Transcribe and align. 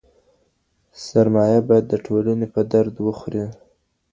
سرمایه 1.05 1.59
باید 1.67 1.85
د 1.89 1.93
ټولني 2.05 2.47
په 2.53 2.61
درد 2.73 2.95
وخوري. 3.05 3.45